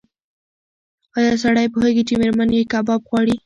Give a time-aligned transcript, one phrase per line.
[1.17, 3.35] ایا سړی پوهېږي چې مېرمن یې کباب غواړي؟